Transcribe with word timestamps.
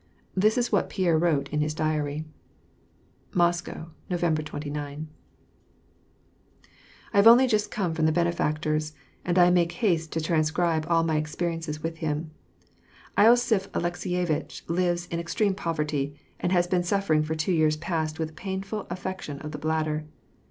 This 0.35 0.57
was 0.57 0.71
what 0.71 0.89
Pierre 0.89 1.15
wrote 1.15 1.47
in 1.49 1.59
his 1.61 1.75
diary:— 1.75 2.25
Moscow, 3.43 3.91
November 4.09 4.41
29. 4.41 5.07
I 7.13 7.15
have 7.15 7.27
only 7.27 7.45
just 7.45 7.69
come 7.69 7.93
from 7.93 8.07
the 8.07 8.11
Benefactor's, 8.11 8.93
and 9.23 9.37
I 9.37 9.51
make 9.51 9.73
haste 9.73 10.11
to 10.13 10.19
tran 10.19 10.43
scribe 10.43 10.87
all 10.89 11.05
roy 11.05 11.17
experiences 11.17 11.83
with 11.83 11.97
him. 11.97 12.31
losiph 13.15 13.67
Alekseyevitch 13.75 14.63
lives 14.67 15.05
in 15.11 15.19
ex 15.19 15.35
treme 15.35 15.55
poverty, 15.55 16.15
and 16.39 16.51
has 16.51 16.65
been 16.65 16.81
suffering 16.81 17.21
for 17.21 17.35
two 17.35 17.53
years' 17.53 17.77
past 17.77 18.17
with 18.17 18.31
a 18.31 18.33
painful 18.33 18.87
affection 18.89 19.37
of 19.41 19.51
the 19.51 19.59
bladder. 19.59 20.07